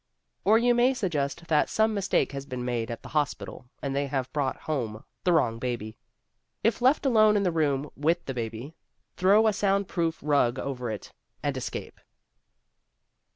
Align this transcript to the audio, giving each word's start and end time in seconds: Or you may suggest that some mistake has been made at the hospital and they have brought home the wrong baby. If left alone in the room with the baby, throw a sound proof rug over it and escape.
Or 0.45 0.57
you 0.57 0.73
may 0.73 0.95
suggest 0.95 1.45
that 1.49 1.69
some 1.69 1.93
mistake 1.93 2.31
has 2.31 2.47
been 2.47 2.65
made 2.65 2.89
at 2.89 3.03
the 3.03 3.09
hospital 3.09 3.69
and 3.83 3.95
they 3.95 4.07
have 4.07 4.33
brought 4.33 4.55
home 4.61 5.03
the 5.25 5.31
wrong 5.31 5.59
baby. 5.59 5.95
If 6.63 6.81
left 6.81 7.05
alone 7.05 7.37
in 7.37 7.43
the 7.43 7.51
room 7.51 7.87
with 7.95 8.25
the 8.25 8.33
baby, 8.33 8.73
throw 9.15 9.45
a 9.45 9.53
sound 9.53 9.87
proof 9.87 10.17
rug 10.23 10.57
over 10.57 10.89
it 10.89 11.13
and 11.43 11.55
escape. 11.55 12.01